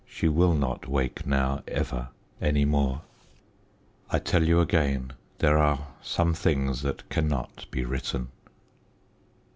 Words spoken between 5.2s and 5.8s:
there